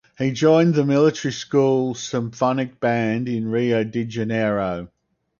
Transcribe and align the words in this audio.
He 0.17 0.31
joined 0.31 0.73
the 0.73 0.83
Military 0.83 1.31
School 1.31 1.93
Symphonic 1.93 2.79
Band 2.79 3.29
in 3.29 3.51
Rio 3.51 3.83
de 3.83 4.03
Janeiro. 4.03 4.89